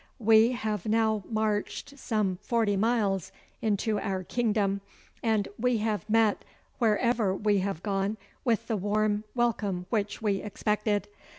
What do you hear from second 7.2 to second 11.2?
we have gone with the warm welcome which we expected.